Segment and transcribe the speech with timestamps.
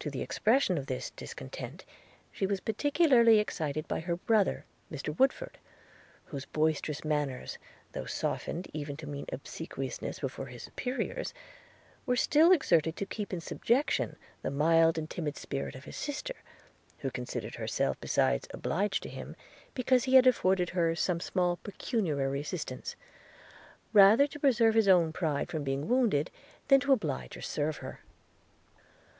[0.00, 1.84] To the expression of this discontent
[2.32, 5.58] she was particularly excited by her brother, Mr Woodford,
[6.24, 7.56] whose boisterous manners,
[7.92, 11.32] though softened even to mean obsequiousness before his superiors,
[12.04, 16.34] were still exerted to keep in subjection the mild and timid spirit of his sister,
[16.98, 19.36] who considered herself besides as obliged to him,
[19.72, 22.96] because he had afforded her some small pecuniary assistance,
[23.92, 26.28] rather to preserve his own pride from being wounded,
[26.66, 28.00] than to oblige or serve her.